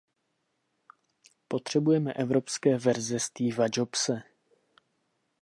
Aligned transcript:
Potřebujeme 1.47 2.13
evropské 2.13 2.77
verze 2.77 3.19
Steva 3.19 3.65
Jobse. 3.73 4.23